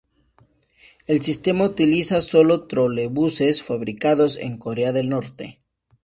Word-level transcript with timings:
El 1.05 1.21
sistema 1.21 1.63
utiliza 1.63 2.23
sólo 2.23 2.65
trolebuses 2.65 3.61
fabricados 3.61 4.37
en 4.37 4.57
Corea 4.57 4.93
del 4.93 5.09
Norte. 5.09 5.59